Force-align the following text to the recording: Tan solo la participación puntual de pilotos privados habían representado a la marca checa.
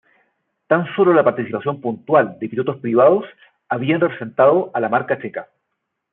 Tan 0.67 0.87
solo 0.95 1.13
la 1.13 1.23
participación 1.23 1.79
puntual 1.79 2.39
de 2.39 2.49
pilotos 2.49 2.77
privados 2.77 3.23
habían 3.69 4.01
representado 4.01 4.71
a 4.73 4.79
la 4.79 4.89
marca 4.89 5.21
checa. 5.21 5.49